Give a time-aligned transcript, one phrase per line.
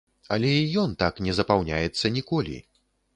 [0.35, 2.57] Але і ён так не запаўняецца ніколі!